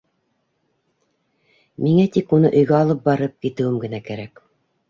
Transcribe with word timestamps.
Миңә 1.87 2.07
тик 2.15 2.33
уны 2.39 2.53
өйгә 2.63 2.81
алып 2.87 3.07
барып 3.11 3.37
китеүем 3.47 3.81
генә 3.85 4.01
кәрәк. 4.09 4.47